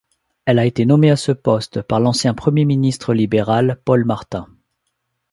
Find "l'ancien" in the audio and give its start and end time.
1.99-2.33